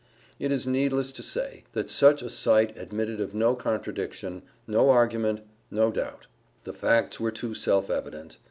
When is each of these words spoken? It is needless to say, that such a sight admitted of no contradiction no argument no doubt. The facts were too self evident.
It 0.39 0.51
is 0.51 0.65
needless 0.65 1.11
to 1.11 1.21
say, 1.21 1.63
that 1.73 1.87
such 1.91 2.23
a 2.23 2.29
sight 2.31 2.75
admitted 2.75 3.21
of 3.21 3.35
no 3.35 3.53
contradiction 3.53 4.41
no 4.65 4.89
argument 4.89 5.41
no 5.69 5.91
doubt. 5.91 6.25
The 6.63 6.73
facts 6.73 7.19
were 7.19 7.29
too 7.29 7.53
self 7.53 7.87
evident. 7.91 8.39